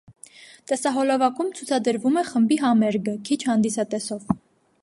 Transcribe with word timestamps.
Տեսահոլովակում 0.71 1.51
ցուցադրվում 1.59 2.19
է 2.23 2.25
խմբի 2.31 2.59
համերգը՝ 2.65 3.17
քիչ 3.29 3.41
հանդիսատեսով։ 3.51 4.29